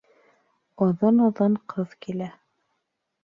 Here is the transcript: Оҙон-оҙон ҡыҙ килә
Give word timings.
Оҙон-оҙон 0.85 1.57
ҡыҙ 1.73 1.93
килә 2.05 2.31